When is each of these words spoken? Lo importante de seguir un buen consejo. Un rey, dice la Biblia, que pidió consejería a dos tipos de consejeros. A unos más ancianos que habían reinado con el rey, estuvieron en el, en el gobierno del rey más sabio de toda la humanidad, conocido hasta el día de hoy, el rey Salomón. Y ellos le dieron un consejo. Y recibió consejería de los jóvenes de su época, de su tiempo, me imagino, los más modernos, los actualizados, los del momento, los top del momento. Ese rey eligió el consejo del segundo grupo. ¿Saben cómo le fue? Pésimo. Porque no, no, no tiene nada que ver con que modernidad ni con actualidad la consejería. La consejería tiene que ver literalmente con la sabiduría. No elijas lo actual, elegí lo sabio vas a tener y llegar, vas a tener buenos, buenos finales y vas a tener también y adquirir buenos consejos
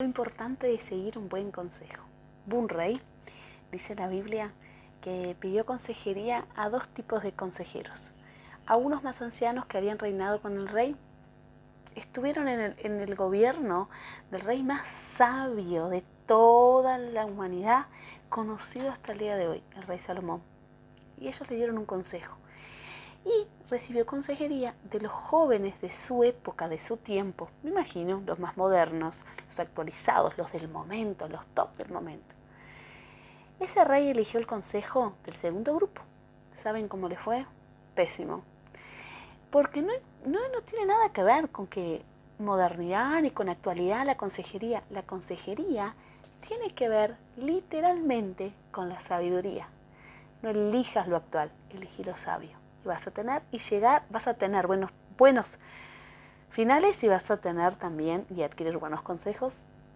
Lo 0.00 0.06
importante 0.06 0.68
de 0.68 0.78
seguir 0.78 1.18
un 1.18 1.28
buen 1.28 1.50
consejo. 1.50 2.04
Un 2.48 2.68
rey, 2.68 3.00
dice 3.72 3.96
la 3.96 4.06
Biblia, 4.06 4.52
que 5.00 5.34
pidió 5.40 5.66
consejería 5.66 6.46
a 6.54 6.68
dos 6.68 6.86
tipos 6.86 7.24
de 7.24 7.32
consejeros. 7.32 8.12
A 8.64 8.76
unos 8.76 9.02
más 9.02 9.20
ancianos 9.22 9.66
que 9.66 9.76
habían 9.76 9.98
reinado 9.98 10.40
con 10.40 10.56
el 10.56 10.68
rey, 10.68 10.94
estuvieron 11.96 12.46
en 12.46 12.60
el, 12.60 12.76
en 12.78 13.00
el 13.00 13.16
gobierno 13.16 13.90
del 14.30 14.42
rey 14.42 14.62
más 14.62 14.86
sabio 14.86 15.88
de 15.88 16.04
toda 16.26 16.98
la 16.98 17.26
humanidad, 17.26 17.86
conocido 18.28 18.92
hasta 18.92 19.14
el 19.14 19.18
día 19.18 19.36
de 19.36 19.48
hoy, 19.48 19.64
el 19.74 19.82
rey 19.82 19.98
Salomón. 19.98 20.42
Y 21.18 21.26
ellos 21.26 21.50
le 21.50 21.56
dieron 21.56 21.76
un 21.76 21.86
consejo. 21.86 22.36
Y 23.24 23.48
recibió 23.70 24.06
consejería 24.06 24.74
de 24.90 25.00
los 25.00 25.12
jóvenes 25.12 25.80
de 25.80 25.90
su 25.90 26.24
época, 26.24 26.68
de 26.68 26.78
su 26.78 26.96
tiempo, 26.96 27.50
me 27.62 27.70
imagino, 27.70 28.22
los 28.24 28.38
más 28.38 28.56
modernos, 28.56 29.24
los 29.46 29.60
actualizados, 29.60 30.38
los 30.38 30.52
del 30.52 30.68
momento, 30.68 31.28
los 31.28 31.46
top 31.48 31.76
del 31.76 31.90
momento. 31.90 32.34
Ese 33.60 33.84
rey 33.84 34.08
eligió 34.08 34.40
el 34.40 34.46
consejo 34.46 35.14
del 35.24 35.34
segundo 35.34 35.74
grupo. 35.74 36.02
¿Saben 36.54 36.88
cómo 36.88 37.08
le 37.08 37.16
fue? 37.16 37.44
Pésimo. 37.94 38.42
Porque 39.50 39.82
no, 39.82 39.92
no, 40.24 40.38
no 40.48 40.60
tiene 40.62 40.86
nada 40.86 41.10
que 41.10 41.22
ver 41.22 41.50
con 41.50 41.66
que 41.66 42.02
modernidad 42.38 43.20
ni 43.20 43.30
con 43.30 43.48
actualidad 43.48 44.06
la 44.06 44.16
consejería. 44.16 44.82
La 44.90 45.02
consejería 45.02 45.94
tiene 46.46 46.70
que 46.70 46.88
ver 46.88 47.16
literalmente 47.36 48.52
con 48.70 48.88
la 48.88 49.00
sabiduría. 49.00 49.68
No 50.42 50.50
elijas 50.50 51.08
lo 51.08 51.16
actual, 51.16 51.50
elegí 51.70 52.04
lo 52.04 52.16
sabio 52.16 52.67
vas 52.84 53.06
a 53.06 53.10
tener 53.10 53.42
y 53.50 53.58
llegar, 53.58 54.04
vas 54.10 54.28
a 54.28 54.34
tener 54.34 54.66
buenos, 54.66 54.92
buenos 55.16 55.58
finales 56.50 57.02
y 57.04 57.08
vas 57.08 57.30
a 57.30 57.38
tener 57.38 57.76
también 57.76 58.26
y 58.30 58.42
adquirir 58.42 58.78
buenos 58.78 59.02
consejos 59.02 59.58